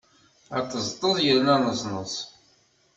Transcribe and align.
Aṭeẓṭeẓ 0.59 1.17
yerna 1.25 1.55
aneẓneẓ. 1.57 2.13